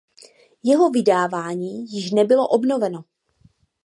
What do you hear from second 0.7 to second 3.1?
vydávání již nebylo obnoveno.